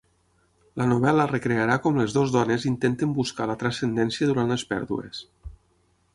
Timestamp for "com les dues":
1.83-2.33